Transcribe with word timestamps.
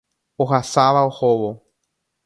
Ohasáva 0.37 1.05
ohóvo. 1.05 1.51